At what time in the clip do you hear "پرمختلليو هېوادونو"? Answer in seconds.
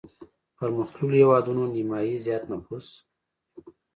0.57-1.63